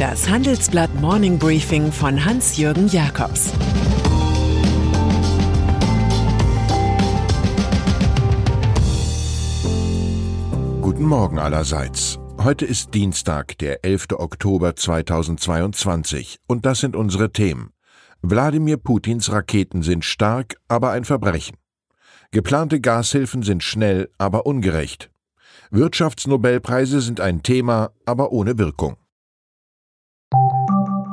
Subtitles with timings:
[0.00, 3.52] Das Handelsblatt Morning Briefing von Hans-Jürgen Jakobs
[10.80, 12.18] Guten Morgen allerseits.
[12.42, 14.12] Heute ist Dienstag, der 11.
[14.12, 17.74] Oktober 2022 und das sind unsere Themen.
[18.22, 21.58] Wladimir Putins Raketen sind stark, aber ein Verbrechen.
[22.30, 25.10] Geplante Gashilfen sind schnell, aber ungerecht.
[25.70, 28.96] Wirtschaftsnobelpreise sind ein Thema, aber ohne Wirkung.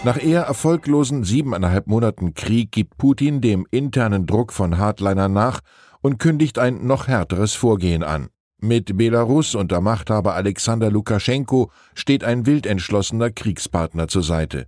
[0.03, 5.59] Nach eher erfolglosen siebeneinhalb Monaten Krieg gibt Putin dem internen Druck von Hardlinern nach
[6.01, 8.29] und kündigt ein noch härteres Vorgehen an.
[8.61, 14.67] Mit Belarus unter Machthaber Alexander Lukaschenko steht ein wildentschlossener Kriegspartner zur Seite.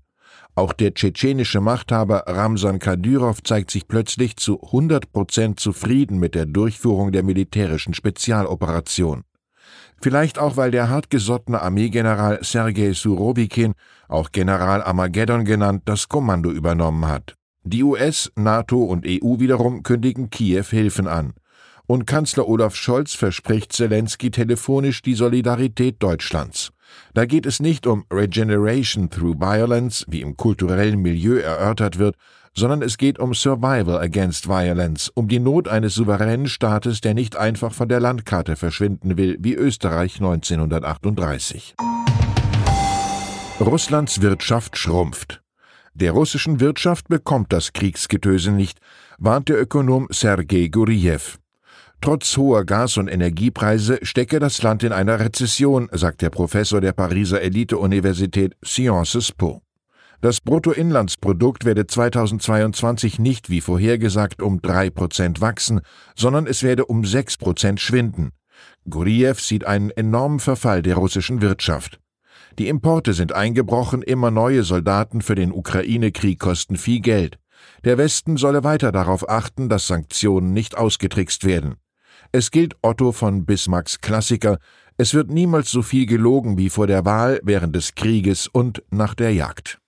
[0.53, 6.45] Auch der tschetschenische Machthaber Ramsan Kadyrov zeigt sich plötzlich zu 100 Prozent zufrieden mit der
[6.45, 9.23] Durchführung der militärischen Spezialoperation.
[10.01, 13.73] Vielleicht auch, weil der hartgesottene Armeegeneral Sergei Surovikin,
[14.09, 17.35] auch General Armageddon genannt, das Kommando übernommen hat.
[17.63, 21.33] Die US, NATO und EU wiederum kündigen Kiew Hilfen an.
[21.85, 26.71] Und Kanzler Olaf Scholz verspricht Zelensky telefonisch die Solidarität Deutschlands.
[27.13, 32.15] Da geht es nicht um Regeneration through Violence, wie im kulturellen Milieu erörtert wird,
[32.53, 37.35] sondern es geht um Survival against Violence, um die Not eines souveränen Staates, der nicht
[37.35, 41.75] einfach von der Landkarte verschwinden will, wie Österreich 1938.
[43.59, 45.41] Russlands Wirtschaft schrumpft.
[45.93, 48.79] Der russischen Wirtschaft bekommt das Kriegsgetöse nicht,
[49.17, 51.40] warnt der Ökonom Sergei Guriev.
[52.03, 56.93] Trotz hoher Gas- und Energiepreise stecke das Land in einer Rezession, sagt der Professor der
[56.93, 59.61] Pariser Elite-Universität Sciences Po.
[60.19, 65.81] Das Bruttoinlandsprodukt werde 2022 nicht wie vorhergesagt um drei Prozent wachsen,
[66.15, 68.31] sondern es werde um sechs Prozent schwinden.
[68.89, 71.99] Guriev sieht einen enormen Verfall der russischen Wirtschaft.
[72.57, 77.37] Die Importe sind eingebrochen, immer neue Soldaten für den Ukraine-Krieg kosten viel Geld.
[77.83, 81.75] Der Westen solle weiter darauf achten, dass Sanktionen nicht ausgetrickst werden.
[82.33, 84.57] Es gilt Otto von Bismarcks Klassiker,
[84.95, 89.15] es wird niemals so viel gelogen wie vor der Wahl, während des Krieges und nach
[89.15, 89.81] der Jagd.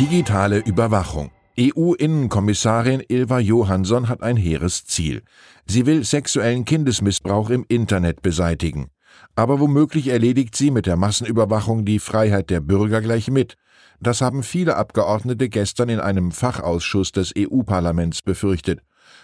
[0.00, 1.30] Digitale Überwachung.
[1.56, 5.22] EU-Innenkommissarin Ilva Johansson hat ein hehres Ziel.
[5.66, 8.88] Sie will sexuellen Kindesmissbrauch im Internet beseitigen.
[9.36, 13.56] Aber womöglich erledigt sie mit der Massenüberwachung die Freiheit der Bürger gleich mit.
[14.00, 18.80] Das haben viele Abgeordnete gestern in einem Fachausschuss des EU-Parlaments befürchtet.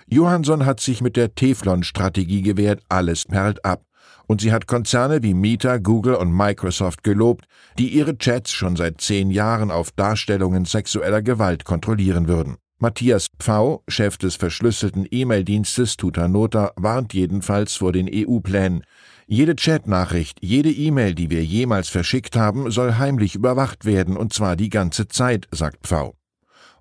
[0.06, 3.84] Johansson hat sich mit der Teflon-Strategie gewehrt, alles perlt ab.
[4.26, 7.44] Und sie hat Konzerne wie Meta, Google und Microsoft gelobt,
[7.78, 12.56] die ihre Chats schon seit zehn Jahren auf Darstellungen sexueller Gewalt kontrollieren würden.
[12.78, 18.82] Matthias Pfau, Chef des verschlüsselten E-Mail-Dienstes Tutanota, warnt jedenfalls vor den EU-Plänen.
[19.28, 24.56] Jede Chatnachricht, jede E-Mail, die wir jemals verschickt haben, soll heimlich überwacht werden, und zwar
[24.56, 26.14] die ganze Zeit, sagt Pfau.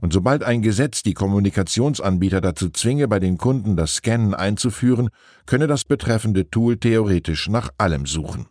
[0.01, 5.09] Und sobald ein Gesetz die Kommunikationsanbieter dazu zwinge, bei den Kunden das Scannen einzuführen,
[5.45, 8.47] könne das betreffende Tool theoretisch nach allem suchen.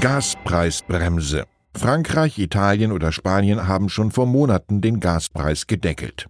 [0.00, 1.44] Gaspreisbremse.
[1.74, 6.26] Frankreich, Italien oder Spanien haben schon vor Monaten den Gaspreis gedeckelt.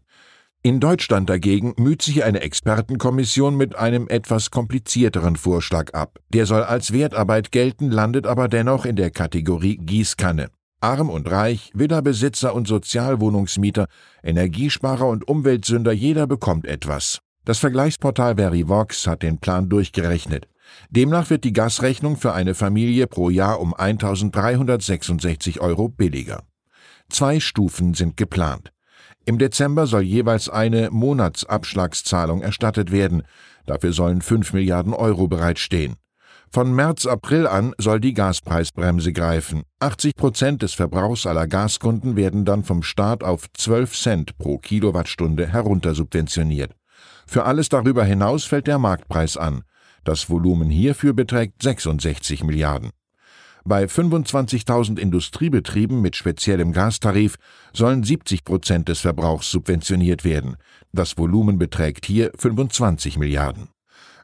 [0.62, 6.18] In Deutschland dagegen müht sich eine Expertenkommission mit einem etwas komplizierteren Vorschlag ab.
[6.30, 10.48] Der soll als Wertarbeit gelten, landet aber dennoch in der Kategorie Gießkanne.
[10.80, 13.88] Arm und Reich, Villa-Besitzer und Sozialwohnungsmieter,
[14.22, 17.18] Energiesparer und Umweltsünder, jeder bekommt etwas.
[17.44, 20.46] Das Vergleichsportal Verivox hat den Plan durchgerechnet.
[20.90, 26.44] Demnach wird die Gasrechnung für eine Familie pro Jahr um 1366 Euro billiger.
[27.08, 28.70] Zwei Stufen sind geplant.
[29.24, 33.22] Im Dezember soll jeweils eine Monatsabschlagszahlung erstattet werden.
[33.66, 35.96] Dafür sollen 5 Milliarden Euro bereitstehen.
[36.50, 39.64] Von März, April an soll die Gaspreisbremse greifen.
[39.80, 45.46] 80 Prozent des Verbrauchs aller Gaskunden werden dann vom Staat auf 12 Cent pro Kilowattstunde
[45.46, 46.74] heruntersubventioniert.
[47.26, 49.62] Für alles darüber hinaus fällt der Marktpreis an.
[50.04, 52.90] Das Volumen hierfür beträgt 66 Milliarden.
[53.64, 57.36] Bei 25.000 Industriebetrieben mit speziellem Gastarif
[57.74, 60.56] sollen 70 Prozent des Verbrauchs subventioniert werden.
[60.92, 63.68] Das Volumen beträgt hier 25 Milliarden.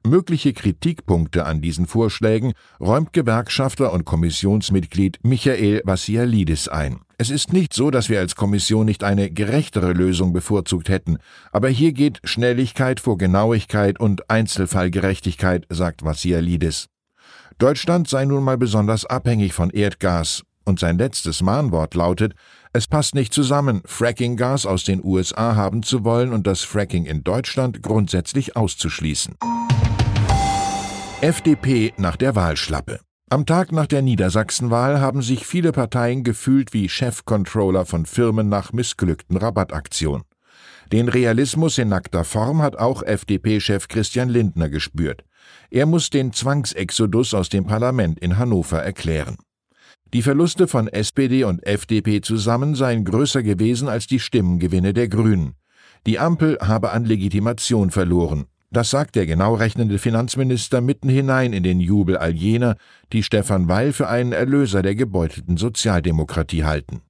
[0.07, 7.01] Mögliche Kritikpunkte an diesen Vorschlägen räumt Gewerkschafter und Kommissionsmitglied Michael Vassialidis ein.
[7.17, 11.17] Es ist nicht so, dass wir als Kommission nicht eine gerechtere Lösung bevorzugt hätten,
[11.53, 16.89] aber hier geht Schnelligkeit vor Genauigkeit und Einzelfallgerechtigkeit, sagt Vassialidis.
[17.57, 22.35] Deutschland sei nun mal besonders abhängig von Erdgas, und sein letztes Mahnwort lautet,
[22.77, 27.23] es passt nicht zusammen, Fracking-Gas aus den USA haben zu wollen und das Fracking in
[27.23, 29.37] Deutschland grundsätzlich auszuschließen.
[31.21, 32.99] FDP nach der Wahlschlappe.
[33.31, 38.73] Am Tag nach der Niedersachsenwahl haben sich viele Parteien gefühlt wie Chefcontroller von Firmen nach
[38.73, 40.25] missglückten Rabattaktionen.
[40.91, 45.23] Den Realismus in nackter Form hat auch FDP-Chef Christian Lindner gespürt.
[45.71, 49.37] Er muss den Zwangsexodus aus dem Parlament in Hannover erklären.
[50.15, 55.55] Die Verluste von SPD und FDP zusammen seien größer gewesen als die Stimmengewinne der Grünen.
[56.07, 58.45] Die Ampel habe an Legitimation verloren.
[58.71, 62.77] Das sagt der genau rechnende Finanzminister mitten hinein in den Jubel all jener,
[63.13, 67.01] die Stefan Weil für einen Erlöser der gebeutelten Sozialdemokratie halten.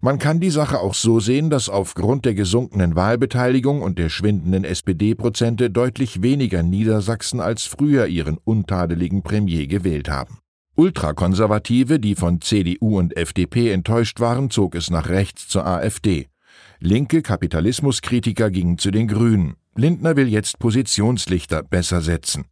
[0.00, 4.62] Man kann die Sache auch so sehen, dass aufgrund der gesunkenen Wahlbeteiligung und der schwindenden
[4.62, 10.38] SPD-Prozente deutlich weniger Niedersachsen als früher ihren untadeligen Premier gewählt haben.
[10.78, 16.28] Ultrakonservative, die von CDU und FDP enttäuscht waren, zog es nach rechts zur AfD.
[16.78, 19.56] Linke Kapitalismuskritiker gingen zu den Grünen.
[19.74, 22.44] Lindner will jetzt Positionslichter besser setzen.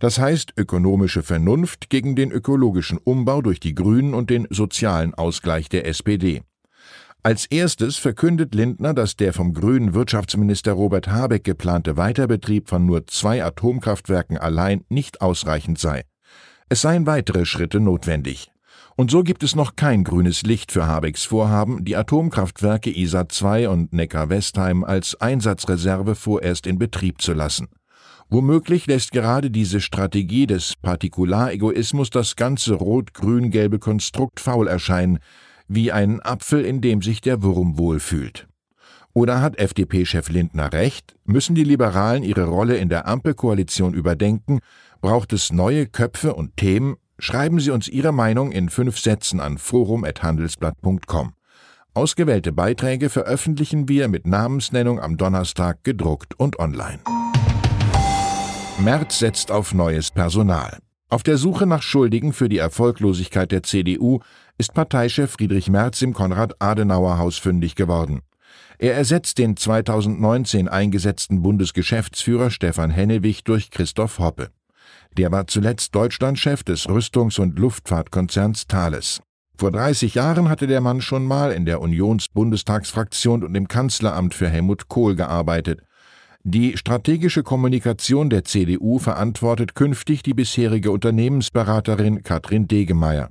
[0.00, 5.68] Das heißt ökonomische Vernunft gegen den ökologischen Umbau durch die Grünen und den sozialen Ausgleich
[5.68, 6.42] der SPD.
[7.22, 13.06] Als erstes verkündet Lindner, dass der vom grünen Wirtschaftsminister Robert Habeck geplante Weiterbetrieb von nur
[13.06, 16.02] zwei Atomkraftwerken allein nicht ausreichend sei.
[16.70, 18.50] Es seien weitere Schritte notwendig.
[18.94, 23.70] Und so gibt es noch kein grünes Licht für Habecks Vorhaben, die Atomkraftwerke ISA 2
[23.70, 27.68] und Neckar-Westheim als Einsatzreserve vorerst in Betrieb zu lassen.
[28.28, 35.20] Womöglich lässt gerade diese Strategie des Partikularegoismus das ganze rot-grün-gelbe Konstrukt faul erscheinen,
[35.68, 38.46] wie ein Apfel, in dem sich der Wurm wohlfühlt.
[39.14, 41.16] Oder hat FDP-Chef Lindner recht?
[41.24, 44.60] Müssen die Liberalen ihre Rolle in der Ampelkoalition überdenken?
[45.00, 46.96] Braucht es neue Köpfe und Themen?
[47.20, 51.34] Schreiben Sie uns Ihre Meinung in fünf Sätzen an forum.handelsblatt.com.
[51.94, 56.98] Ausgewählte Beiträge veröffentlichen wir mit Namensnennung am Donnerstag gedruckt und online.
[58.80, 60.78] Merz setzt auf neues Personal.
[61.08, 64.18] Auf der Suche nach Schuldigen für die Erfolglosigkeit der CDU
[64.58, 68.20] ist Parteichef Friedrich Merz im Konrad-Adenauer-Haus fündig geworden.
[68.78, 74.50] Er ersetzt den 2019 eingesetzten Bundesgeschäftsführer Stefan Hennewig durch Christoph Hoppe.
[75.18, 79.20] Der war zuletzt Deutschlandchef des Rüstungs- und Luftfahrtkonzerns Thales.
[79.56, 84.48] Vor 30 Jahren hatte der Mann schon mal in der Unions-Bundestagsfraktion und im Kanzleramt für
[84.48, 85.80] Helmut Kohl gearbeitet.
[86.44, 93.30] Die strategische Kommunikation der CDU verantwortet künftig die bisherige Unternehmensberaterin Katrin Degemeyer.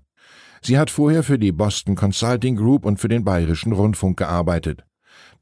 [0.62, 4.84] Sie hat vorher für die Boston Consulting Group und für den Bayerischen Rundfunk gearbeitet.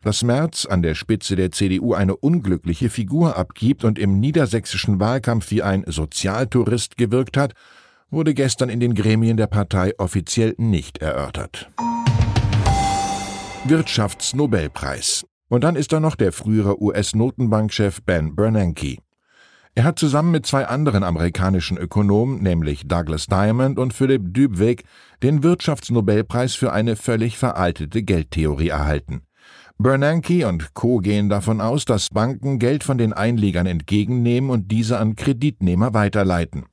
[0.02, 5.52] Dass Merz an der Spitze der CDU eine unglückliche Figur abgibt und im niedersächsischen Wahlkampf
[5.52, 7.54] wie ein Sozialtourist gewirkt hat,
[8.10, 11.70] wurde gestern in den Gremien der Partei offiziell nicht erörtert.
[13.66, 15.26] Wirtschaftsnobelpreis.
[15.48, 18.98] Und dann ist da noch der frühere US-Notenbankchef Ben Bernanke.
[19.78, 24.84] Er hat zusammen mit zwei anderen amerikanischen Ökonomen, nämlich Douglas Diamond und Philipp Dübweg,
[25.22, 29.24] den Wirtschaftsnobelpreis für eine völlig veraltete Geldtheorie erhalten.
[29.78, 31.00] Bernanke und Co.
[31.00, 36.66] gehen davon aus, dass Banken Geld von den Einlegern entgegennehmen und diese an Kreditnehmer weiterleiten.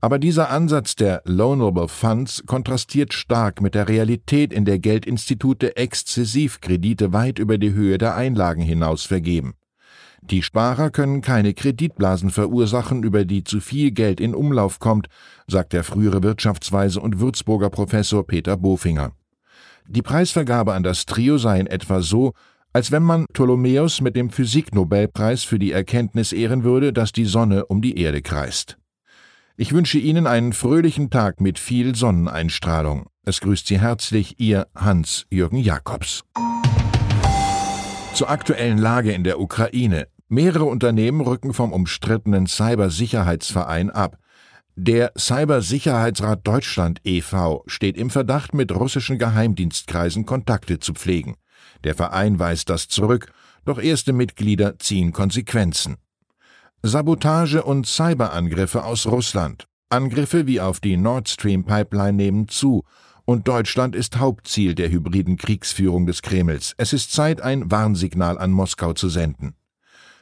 [0.00, 6.62] Aber dieser Ansatz der Loanable Funds kontrastiert stark mit der Realität, in der Geldinstitute exzessiv
[6.62, 9.54] Kredite weit über die Höhe der Einlagen hinaus vergeben.
[10.22, 15.08] Die Sparer können keine Kreditblasen verursachen, über die zu viel Geld in Umlauf kommt,
[15.46, 19.12] sagt der frühere Wirtschaftsweise und Würzburger Professor Peter Bofinger.
[19.90, 22.34] Die Preisvergabe an das Trio sei in etwa so,
[22.74, 27.64] als wenn man Ptolemäus mit dem Physiknobelpreis für die Erkenntnis ehren würde, dass die Sonne
[27.64, 28.76] um die Erde kreist.
[29.56, 33.06] Ich wünsche Ihnen einen fröhlichen Tag mit viel Sonneneinstrahlung.
[33.24, 36.22] Es grüßt Sie herzlich Ihr Hans-Jürgen Jakobs.
[38.12, 40.08] Zur aktuellen Lage in der Ukraine.
[40.28, 44.18] Mehrere Unternehmen rücken vom umstrittenen Cybersicherheitsverein ab.
[44.80, 47.64] Der Cybersicherheitsrat Deutschland e.V.
[47.66, 51.34] steht im Verdacht, mit russischen Geheimdienstkreisen Kontakte zu pflegen.
[51.82, 53.32] Der Verein weist das zurück,
[53.64, 55.96] doch erste Mitglieder ziehen Konsequenzen.
[56.80, 59.66] Sabotage und Cyberangriffe aus Russland.
[59.88, 62.84] Angriffe wie auf die Nord Stream Pipeline nehmen zu,
[63.24, 66.74] und Deutschland ist Hauptziel der hybriden Kriegsführung des Kremls.
[66.76, 69.56] Es ist Zeit, ein Warnsignal an Moskau zu senden.